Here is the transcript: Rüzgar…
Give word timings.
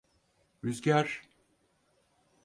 Rüzgar… 0.63 1.21